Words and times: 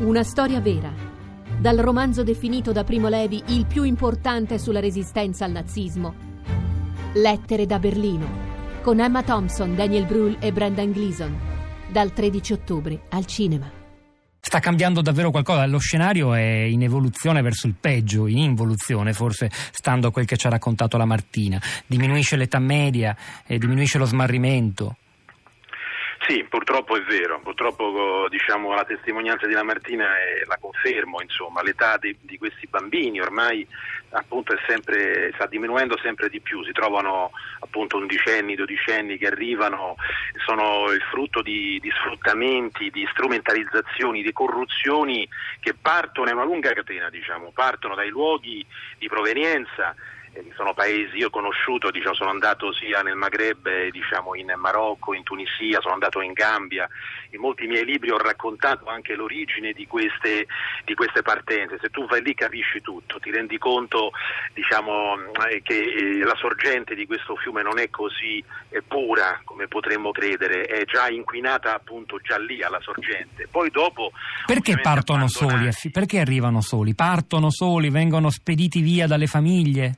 Una 0.00 0.22
storia 0.22 0.60
vera. 0.60 0.90
Dal 1.58 1.76
romanzo 1.76 2.22
definito 2.22 2.72
da 2.72 2.84
Primo 2.84 3.08
Levi 3.08 3.42
il 3.48 3.66
più 3.66 3.82
importante 3.82 4.58
sulla 4.58 4.80
resistenza 4.80 5.44
al 5.44 5.50
nazismo. 5.50 6.14
Lettere 7.12 7.66
da 7.66 7.78
Berlino. 7.78 8.26
Con 8.80 8.98
Emma 8.98 9.22
Thompson, 9.22 9.74
Daniel 9.74 10.06
Brühl 10.06 10.38
e 10.40 10.52
Brendan 10.52 10.92
Gleeson. 10.92 11.38
Dal 11.92 12.14
13 12.14 12.52
ottobre 12.54 13.02
al 13.10 13.26
cinema. 13.26 13.70
Sta 14.40 14.58
cambiando 14.58 15.02
davvero 15.02 15.30
qualcosa, 15.30 15.66
lo 15.66 15.78
scenario 15.78 16.32
è 16.32 16.40
in 16.40 16.82
evoluzione 16.82 17.42
verso 17.42 17.66
il 17.66 17.74
peggio, 17.78 18.26
in 18.26 18.38
involuzione 18.38 19.12
forse, 19.12 19.50
stando 19.52 20.08
a 20.08 20.12
quel 20.12 20.24
che 20.24 20.38
ci 20.38 20.46
ha 20.46 20.50
raccontato 20.50 20.96
la 20.96 21.04
Martina. 21.04 21.60
Diminuisce 21.86 22.36
l'età 22.36 22.58
media, 22.58 23.14
eh, 23.46 23.58
diminuisce 23.58 23.98
lo 23.98 24.06
smarrimento. 24.06 24.96
Sì, 26.30 26.44
purtroppo 26.44 26.96
è 26.96 27.02
vero, 27.02 27.40
purtroppo 27.40 28.28
diciamo, 28.30 28.72
la 28.72 28.84
testimonianza 28.84 29.48
di 29.48 29.52
Lamartina 29.52 30.16
è, 30.16 30.44
la 30.46 30.58
confermo, 30.60 31.20
insomma, 31.20 31.60
l'età 31.60 31.96
di, 31.96 32.16
di 32.20 32.38
questi 32.38 32.68
bambini 32.68 33.20
ormai 33.20 33.66
appunto, 34.10 34.56
sempre, 34.64 35.32
sta 35.34 35.46
diminuendo 35.46 35.98
sempre 35.98 36.28
di 36.28 36.38
più, 36.38 36.62
si 36.62 36.70
trovano 36.70 37.32
appunto 37.58 37.96
undicenni, 37.96 38.54
dodicenni 38.54 39.18
che 39.18 39.26
arrivano, 39.26 39.96
sono 40.46 40.92
il 40.92 41.02
frutto 41.10 41.42
di, 41.42 41.80
di 41.80 41.90
sfruttamenti, 41.90 42.90
di 42.90 43.04
strumentalizzazioni, 43.10 44.22
di 44.22 44.32
corruzioni 44.32 45.28
che 45.58 45.74
partono, 45.74 46.30
è 46.30 46.32
una 46.32 46.44
lunga 46.44 46.72
catena, 46.72 47.10
diciamo, 47.10 47.50
partono 47.52 47.96
dai 47.96 48.08
luoghi 48.08 48.64
di 48.98 49.08
provenienza 49.08 49.92
eh, 49.92 50.19
sono 50.54 50.74
paesi, 50.74 51.16
io 51.16 51.26
ho 51.26 51.30
conosciuto, 51.30 51.90
diciamo, 51.90 52.14
sono 52.14 52.30
andato 52.30 52.72
sia 52.72 53.02
nel 53.02 53.16
Maghreb, 53.16 53.90
diciamo, 53.90 54.34
in 54.34 54.52
Marocco, 54.56 55.14
in 55.14 55.22
Tunisia, 55.22 55.80
sono 55.80 55.94
andato 55.94 56.20
in 56.20 56.32
Gambia, 56.32 56.88
in 57.30 57.40
molti 57.40 57.66
miei 57.66 57.84
libri 57.84 58.10
ho 58.10 58.18
raccontato 58.18 58.86
anche 58.86 59.14
l'origine 59.14 59.72
di 59.72 59.86
queste, 59.86 60.46
di 60.84 60.94
queste 60.94 61.22
partenze, 61.22 61.78
se 61.80 61.90
tu 61.90 62.06
vai 62.06 62.22
lì 62.22 62.34
capisci 62.34 62.80
tutto, 62.80 63.18
ti 63.18 63.30
rendi 63.30 63.58
conto 63.58 64.12
diciamo, 64.54 65.16
eh, 65.48 65.62
che 65.62 65.78
eh, 65.78 66.18
la 66.18 66.36
sorgente 66.36 66.94
di 66.94 67.06
questo 67.06 67.36
fiume 67.36 67.62
non 67.62 67.78
è 67.78 67.90
così 67.90 68.42
pura 68.86 69.40
come 69.44 69.66
potremmo 69.66 70.10
credere, 70.10 70.62
è 70.64 70.84
già 70.84 71.08
inquinata 71.08 71.74
appunto 71.74 72.18
già 72.22 72.38
lì 72.38 72.62
alla 72.62 72.80
sorgente. 72.80 73.48
Poi 73.50 73.70
dopo... 73.70 74.12
Perché 74.46 74.78
partono 74.80 75.28
soli? 75.28 75.70
Perché 75.90 76.20
arrivano 76.20 76.60
soli? 76.60 76.94
Partono 76.94 77.50
soli, 77.50 77.90
vengono 77.90 78.30
spediti 78.30 78.80
via 78.80 79.06
dalle 79.06 79.26
famiglie? 79.26 79.96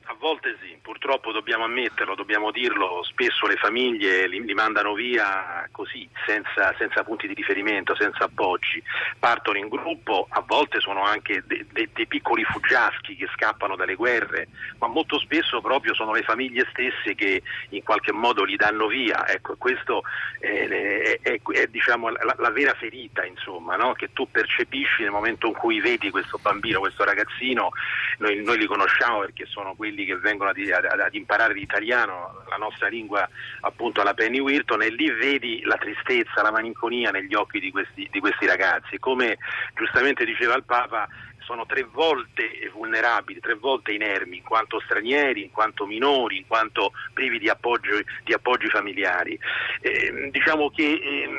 Dobbiamo 1.43 1.65
ammetterlo, 1.65 2.15
dobbiamo 2.15 2.51
dirlo, 2.51 3.03
spesso 3.03 3.47
le 3.47 3.57
famiglie 3.57 4.27
li, 4.27 4.41
li 4.45 4.53
mandano 4.53 4.93
via 4.93 5.67
così, 5.71 6.07
senza, 6.25 6.73
senza, 6.77 7.03
punti 7.03 7.27
di 7.27 7.33
riferimento, 7.33 7.95
senza 7.95 8.23
appoggi. 8.23 8.81
Partono 9.19 9.57
in 9.57 9.67
gruppo, 9.67 10.25
a 10.29 10.41
volte 10.47 10.79
sono 10.79 11.03
anche 11.03 11.43
dei 11.45 11.67
de, 11.69 11.89
de 11.91 12.05
piccoli 12.07 12.45
fuggiaschi 12.45 13.17
che 13.17 13.27
scappano 13.33 13.75
dalle 13.75 13.95
guerre, 13.95 14.47
ma 14.79 14.87
molto 14.87 15.19
spesso 15.19 15.59
proprio 15.59 15.93
sono 15.93 16.13
le 16.13 16.23
famiglie 16.23 16.65
stesse 16.71 17.13
che 17.13 17.43
in 17.69 17.83
qualche 17.83 18.13
modo 18.13 18.45
li 18.45 18.55
danno 18.55 18.87
via. 18.87 19.27
Ecco, 19.27 19.57
questo 19.57 20.03
è, 20.39 20.47
è, 20.47 21.19
è, 21.21 21.41
è 21.41 21.67
diciamo, 21.67 22.07
la, 22.07 22.35
la, 22.37 22.51
vera 22.51 22.73
ferita 22.75 23.25
insomma, 23.25 23.75
no? 23.75 23.91
che 23.93 24.13
tu 24.13 24.29
percepisci 24.31 25.01
nel 25.01 25.11
momento 25.11 25.47
in 25.47 25.53
cui 25.53 25.81
vedi 25.81 26.09
questo 26.09 26.39
bambino, 26.41 26.79
questo 26.79 27.03
ragazzino, 27.03 27.71
noi, 28.19 28.41
noi 28.41 28.57
li 28.57 28.65
conosciamo 28.65 29.19
perché 29.19 29.45
sono 29.45 29.75
quelli 29.75 30.05
che 30.05 30.15
vengono 30.15 30.51
ad, 30.51 30.57
ad, 30.57 30.99
ad 30.99 31.13
imparare 31.13 31.31
l'italiano, 31.53 32.43
la 32.49 32.57
nostra 32.57 32.87
lingua 32.87 33.27
appunto 33.61 34.01
alla 34.01 34.13
Penny 34.13 34.39
Wilton 34.39 34.81
e 34.83 34.89
lì 34.89 35.09
vedi 35.11 35.61
la 35.63 35.77
tristezza, 35.77 36.41
la 36.41 36.51
malinconia 36.51 37.11
negli 37.11 37.33
occhi 37.33 37.59
di 37.59 37.71
questi, 37.71 38.07
di 38.11 38.19
questi 38.19 38.45
ragazzi. 38.45 38.99
Come 38.99 39.37
giustamente 39.75 40.25
diceva 40.25 40.55
il 40.55 40.63
Papa, 40.63 41.07
sono 41.45 41.65
tre 41.65 41.83
volte 41.83 42.69
vulnerabili, 42.71 43.39
tre 43.39 43.55
volte 43.55 43.91
inermi, 43.91 44.37
in 44.37 44.43
quanto 44.43 44.79
stranieri, 44.81 45.43
in 45.43 45.51
quanto 45.51 45.85
minori, 45.85 46.37
in 46.37 46.47
quanto 46.47 46.91
privi 47.13 47.39
di, 47.39 47.49
appoggio, 47.49 47.99
di 48.23 48.33
appoggi 48.33 48.67
familiari. 48.67 49.37
Eh, 49.81 50.29
diciamo 50.31 50.69
che 50.69 50.83
eh, 50.83 51.29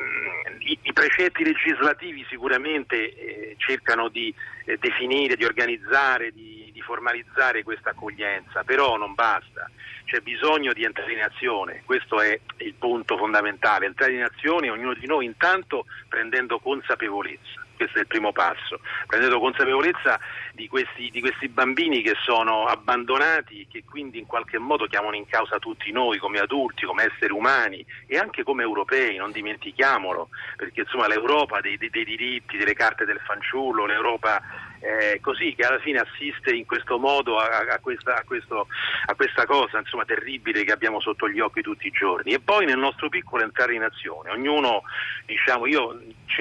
i, 0.60 0.78
i, 0.82 0.92
precetti 0.92 1.44
legislativi 1.44 2.24
sicuramente 2.28 3.14
eh, 3.14 3.54
cercano 3.58 4.08
di 4.08 4.34
eh, 4.66 4.76
definire, 4.78 5.36
di 5.36 5.44
organizzare, 5.44 6.32
di 6.32 6.53
formalizzare 6.84 7.62
questa 7.62 7.90
accoglienza, 7.90 8.62
però 8.64 8.96
non 8.96 9.14
basta, 9.14 9.70
c'è 10.04 10.20
bisogno 10.20 10.72
di 10.72 10.84
entrare 10.84 11.12
in 11.12 11.22
azione, 11.22 11.82
questo 11.84 12.20
è 12.20 12.38
il 12.58 12.74
punto 12.74 13.16
fondamentale, 13.16 13.86
entrare 13.86 14.12
in 14.12 14.22
azione 14.22 14.70
ognuno 14.70 14.94
di 14.94 15.06
noi 15.06 15.24
intanto 15.24 15.86
prendendo 16.08 16.58
consapevolezza 16.58 17.64
questo 17.76 17.98
è 17.98 18.00
il 18.02 18.06
primo 18.06 18.32
passo, 18.32 18.80
prendendo 19.06 19.40
consapevolezza 19.40 20.18
di 20.52 20.68
questi, 20.68 21.10
di 21.10 21.20
questi, 21.20 21.48
bambini 21.48 22.02
che 22.02 22.14
sono 22.22 22.66
abbandonati 22.66 23.66
che 23.70 23.84
quindi 23.84 24.18
in 24.18 24.26
qualche 24.26 24.58
modo 24.58 24.86
chiamano 24.86 25.16
in 25.16 25.26
causa 25.26 25.58
tutti 25.58 25.90
noi 25.90 26.18
come 26.18 26.38
adulti, 26.38 26.86
come 26.86 27.10
esseri 27.12 27.32
umani 27.32 27.84
e 28.06 28.16
anche 28.16 28.42
come 28.42 28.62
europei, 28.62 29.16
non 29.16 29.32
dimentichiamolo, 29.32 30.28
perché 30.56 30.82
insomma 30.82 31.08
l'Europa 31.08 31.60
dei, 31.60 31.76
dei, 31.76 31.90
dei 31.90 32.04
diritti, 32.04 32.56
delle 32.56 32.74
carte 32.74 33.04
del 33.04 33.20
fanciullo, 33.24 33.86
l'Europa 33.86 34.40
eh, 34.84 35.18
così 35.20 35.54
che 35.56 35.64
alla 35.64 35.78
fine 35.78 36.00
assiste 36.00 36.50
in 36.50 36.66
questo 36.66 36.98
modo 36.98 37.38
a, 37.38 37.64
a, 37.70 37.78
questa, 37.78 38.16
a, 38.16 38.22
questo, 38.22 38.66
a, 39.06 39.14
questa, 39.14 39.46
cosa 39.46 39.78
insomma, 39.78 40.04
terribile 40.04 40.62
che 40.62 40.72
abbiamo 40.72 41.00
sotto 41.00 41.28
gli 41.28 41.40
occhi 41.40 41.62
tutti 41.62 41.86
i 41.86 41.90
giorni. 41.90 42.32
E 42.34 42.40
poi 42.40 42.66
nel 42.66 42.76
nostro 42.76 43.08
piccolo 43.08 43.42
entrare 43.42 43.74
in 43.74 43.82
azione. 43.82 44.30
Ognuno 44.30 44.82
diciamo 45.24 45.66
io 45.66 45.98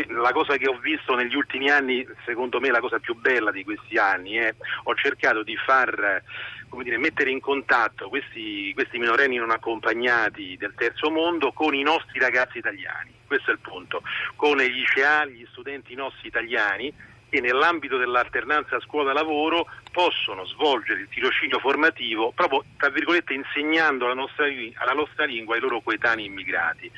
la 0.09 0.31
cosa 0.33 0.57
che 0.57 0.67
ho 0.67 0.77
visto 0.79 1.15
negli 1.15 1.35
ultimi 1.35 1.69
anni 1.69 2.05
secondo 2.25 2.59
me 2.59 2.69
la 2.69 2.79
cosa 2.79 2.99
più 2.99 3.15
bella 3.15 3.51
di 3.51 3.63
questi 3.63 3.97
anni 3.97 4.33
è 4.33 4.53
ho 4.83 4.95
cercato 4.95 5.43
di 5.43 5.55
far 5.55 6.21
dire, 6.81 6.97
mettere 6.97 7.29
in 7.29 7.39
contatto 7.39 8.09
questi, 8.09 8.71
questi 8.73 8.97
minorenni 8.97 9.37
non 9.37 9.51
accompagnati 9.51 10.57
del 10.57 10.73
terzo 10.75 11.09
mondo 11.09 11.53
con 11.53 11.73
i 11.73 11.83
nostri 11.83 12.19
ragazzi 12.19 12.57
italiani. 12.57 13.11
Questo 13.25 13.51
è 13.51 13.53
il 13.53 13.59
punto. 13.59 14.01
Con 14.35 14.59
i 14.59 14.71
liceali, 14.71 15.33
gli 15.33 15.47
studenti 15.51 15.95
nostri 15.95 16.27
italiani 16.27 16.93
che 17.33 17.41
nell'ambito 17.41 17.97
dell'alternanza 17.97 18.79
scuola-lavoro 18.81 19.65
possono 19.91 20.45
svolgere 20.45 21.01
il 21.01 21.07
tirocinio 21.09 21.57
formativo 21.57 22.31
proprio 22.31 22.63
tra 22.77 22.89
virgolette 22.89 23.33
insegnando 23.33 24.05
la 24.05 24.13
nostra, 24.13 24.45
la 24.45 24.93
nostra 24.93 25.25
lingua 25.25 25.55
ai 25.55 25.61
loro 25.61 25.81
coetanei 25.81 26.25
immigrati. 26.25 26.91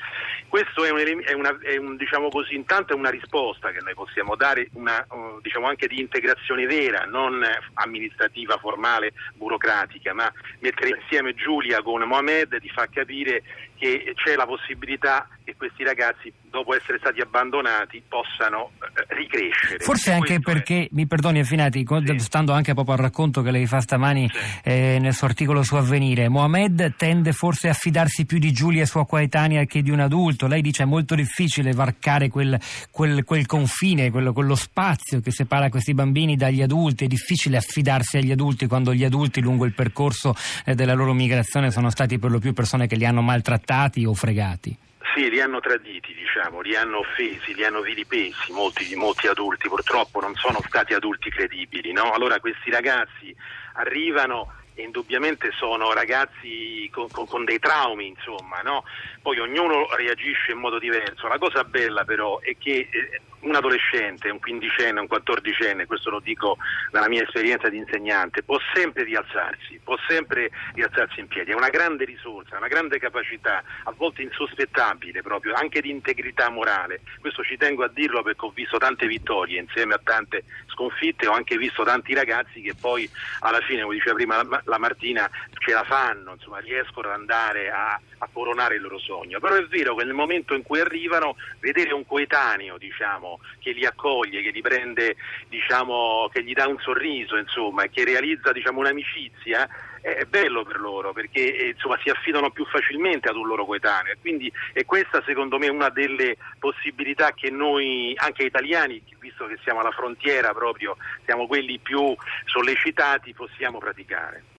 Questo 0.46 0.84
è, 0.84 0.90
un, 0.90 1.22
è, 1.24 1.32
una, 1.32 1.56
è 1.62 1.78
un, 1.78 1.96
diciamo 1.96 2.28
così, 2.28 2.54
intanto 2.54 2.92
è 2.92 2.96
una 2.96 3.08
risposta 3.08 3.70
che 3.70 3.80
noi 3.80 3.94
possiamo 3.94 4.36
dare 4.36 4.68
una, 4.74 5.02
uh, 5.08 5.40
diciamo 5.40 5.68
anche 5.68 5.86
di 5.86 6.00
integrazione 6.00 6.66
vera, 6.66 7.06
non 7.06 7.42
amministrativa, 7.74 8.58
formale, 8.58 9.14
burocratica, 9.36 10.12
ma 10.12 10.30
mettere 10.58 10.98
insieme 11.00 11.34
Giulia 11.34 11.80
con 11.80 12.02
Mohamed 12.02 12.58
di 12.58 12.68
far 12.68 12.90
capire 12.90 13.42
che 13.78 14.12
c'è 14.14 14.36
la 14.36 14.46
possibilità 14.46 15.28
che 15.44 15.54
questi 15.56 15.84
ragazzi, 15.84 16.32
dopo 16.56 16.74
essere 16.74 16.98
stati 16.98 17.20
abbandonati, 17.20 18.02
possano 18.08 18.70
eh, 18.80 19.14
ricrescere. 19.14 19.78
Forse 19.84 20.12
anche 20.12 20.40
perché, 20.40 20.84
è... 20.84 20.88
mi 20.92 21.06
perdoni 21.06 21.40
Affinati, 21.40 21.84
sì. 21.86 22.18
stando 22.18 22.52
anche 22.52 22.72
proprio 22.72 22.94
al 22.94 23.00
racconto 23.00 23.42
che 23.42 23.50
lei 23.50 23.66
fa 23.66 23.80
stamani 23.80 24.28
sì. 24.32 24.38
eh, 24.64 24.98
nel 24.98 25.12
suo 25.12 25.26
articolo 25.26 25.62
su 25.62 25.76
Avvenire, 25.76 26.28
Mohamed 26.28 26.94
tende 26.96 27.32
forse 27.32 27.68
a 27.68 27.74
fidarsi 27.74 28.24
più 28.24 28.38
di 28.38 28.52
Giulia 28.52 28.86
sua 28.86 29.06
coetanea 29.06 29.64
che 29.64 29.82
di 29.82 29.90
un 29.90 30.00
adulto. 30.00 30.46
Lei 30.46 30.62
dice 30.62 30.84
è 30.84 30.86
molto 30.86 31.14
difficile 31.14 31.72
varcare 31.72 32.28
quel, 32.28 32.58
quel, 32.90 33.24
quel 33.24 33.44
confine, 33.44 34.10
quello, 34.10 34.32
quello 34.32 34.54
spazio 34.54 35.20
che 35.20 35.30
separa 35.30 35.68
questi 35.68 35.92
bambini 35.92 36.36
dagli 36.36 36.62
adulti, 36.62 37.04
è 37.04 37.08
difficile 37.08 37.58
affidarsi 37.58 38.16
agli 38.16 38.32
adulti 38.32 38.66
quando 38.66 38.94
gli 38.94 39.04
adulti 39.04 39.42
lungo 39.42 39.66
il 39.66 39.74
percorso 39.74 40.34
eh, 40.64 40.74
della 40.74 40.94
loro 40.94 41.12
migrazione 41.12 41.70
sono 41.70 41.90
stati 41.90 42.18
per 42.18 42.30
lo 42.30 42.38
più 42.38 42.54
persone 42.54 42.86
che 42.86 42.96
li 42.96 43.04
hanno 43.04 43.20
maltrattati 43.20 44.06
o 44.06 44.14
fregati? 44.14 44.76
Sì, 45.16 45.30
li 45.30 45.40
hanno 45.40 45.60
traditi, 45.60 46.12
diciamo, 46.12 46.60
li 46.60 46.76
hanno 46.76 46.98
offesi, 46.98 47.54
li 47.54 47.64
hanno 47.64 47.80
vilipesi, 47.80 48.52
molti, 48.52 48.94
molti 48.96 49.26
adulti 49.28 49.66
purtroppo 49.66 50.20
non 50.20 50.34
sono 50.34 50.60
stati 50.68 50.92
adulti 50.92 51.30
credibili, 51.30 51.90
no? 51.92 52.12
Allora 52.12 52.38
questi 52.38 52.70
ragazzi 52.70 53.34
arrivano 53.76 54.52
e 54.74 54.82
indubbiamente 54.82 55.52
sono 55.52 55.94
ragazzi 55.94 56.86
con, 56.92 57.08
con, 57.10 57.26
con 57.26 57.46
dei 57.46 57.58
traumi, 57.58 58.08
insomma, 58.08 58.60
no? 58.62 58.84
Poi 59.22 59.38
ognuno 59.38 59.88
reagisce 59.96 60.52
in 60.52 60.58
modo 60.58 60.78
diverso. 60.78 61.28
La 61.28 61.38
cosa 61.38 61.64
bella 61.64 62.04
però 62.04 62.38
è 62.40 62.54
che 62.58 62.86
eh, 62.92 63.20
un 63.40 63.54
adolescente, 63.54 64.30
un 64.30 64.40
quindicenne, 64.40 65.00
un 65.00 65.06
quattordicenne, 65.06 65.86
questo 65.86 66.10
lo 66.10 66.20
dico 66.20 66.56
dalla 66.90 67.08
mia 67.08 67.22
esperienza 67.22 67.68
di 67.68 67.76
insegnante, 67.76 68.42
può 68.42 68.58
sempre 68.74 69.04
rialzarsi, 69.04 69.80
può 69.82 69.96
sempre 70.08 70.50
rialzarsi 70.74 71.20
in 71.20 71.28
piedi, 71.28 71.50
è 71.50 71.54
una 71.54 71.68
grande 71.68 72.04
risorsa, 72.04 72.56
una 72.56 72.68
grande 72.68 72.98
capacità, 72.98 73.62
a 73.84 73.92
volte 73.96 74.22
insospettabile 74.22 75.22
proprio, 75.22 75.54
anche 75.54 75.80
di 75.80 75.90
integrità 75.90 76.48
morale. 76.48 77.00
Questo 77.20 77.42
ci 77.42 77.56
tengo 77.56 77.84
a 77.84 77.90
dirlo 77.92 78.22
perché 78.22 78.44
ho 78.44 78.50
visto 78.50 78.78
tante 78.78 79.06
vittorie 79.06 79.60
insieme 79.60 79.94
a 79.94 80.00
tante 80.02 80.44
sconfitte, 80.76 81.26
ho 81.26 81.32
anche 81.32 81.56
visto 81.56 81.82
tanti 81.82 82.14
ragazzi 82.14 82.60
che 82.60 82.74
poi 82.78 83.08
alla 83.40 83.60
fine, 83.60 83.82
come 83.82 83.94
diceva 83.94 84.14
prima 84.14 84.42
la, 84.64 84.78
Martina, 84.78 85.28
ce 85.58 85.72
la 85.72 85.84
fanno, 85.84 86.32
insomma, 86.32 86.58
riescono 86.58 87.08
ad 87.08 87.14
andare 87.14 87.70
a, 87.70 87.98
a 88.18 88.28
coronare 88.30 88.76
il 88.76 88.82
loro 88.82 88.98
sogno. 88.98 89.40
Però 89.40 89.54
è 89.54 89.64
vero 89.66 89.94
che 89.94 90.04
nel 90.04 90.14
momento 90.14 90.54
in 90.54 90.62
cui 90.62 90.80
arrivano, 90.80 91.36
vedere 91.60 91.92
un 91.92 92.06
coetaneo, 92.06 92.76
diciamo, 92.76 93.25
diciamo, 93.26 93.40
che 93.58 93.72
li 93.72 93.84
accoglie, 93.84 94.42
che 94.42 94.50
li 94.50 94.60
prende, 94.60 95.16
diciamo, 95.48 96.28
che 96.32 96.44
gli 96.44 96.52
dà 96.52 96.68
un 96.68 96.78
sorriso, 96.78 97.36
insomma, 97.36 97.82
e 97.82 97.90
che 97.90 98.04
realizza 98.04 98.52
diciamo, 98.52 98.80
un'amicizia, 98.80 99.68
è 100.00 100.24
bello 100.24 100.62
per 100.62 100.78
loro 100.78 101.12
perché 101.12 101.56
eh, 101.56 101.68
insomma, 101.70 101.98
si 102.00 102.10
affidano 102.10 102.50
più 102.50 102.64
facilmente 102.66 103.28
ad 103.28 103.36
un 103.36 103.46
loro 103.46 103.64
coetaneo. 103.64 104.14
Quindi 104.20 104.52
è 104.72 104.84
questa 104.84 105.20
secondo 105.26 105.58
me 105.58 105.68
una 105.68 105.88
delle 105.88 106.36
possibilità 106.60 107.32
che 107.32 107.50
noi, 107.50 108.14
anche 108.16 108.44
italiani, 108.44 109.02
visto 109.18 109.46
che 109.46 109.58
siamo 109.64 109.80
alla 109.80 109.90
frontiera 109.90 110.52
proprio, 110.52 110.96
siamo 111.24 111.48
quelli 111.48 111.78
più 111.78 112.14
sollecitati, 112.44 113.34
possiamo 113.34 113.78
praticare. 113.78 114.54